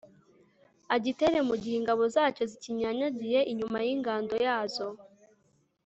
agitere 0.95 1.37
mu 1.49 1.55
gihe 1.61 1.75
ingabo 1.81 2.03
zacyo 2.15 2.43
zikinyanyagiye 2.51 3.39
inyuma 3.51 3.77
y'ingando 3.87 4.35
yazo 4.45 4.87